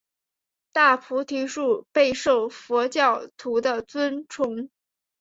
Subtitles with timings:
[0.71, 4.71] 大菩提树备受佛教徒的尊崇。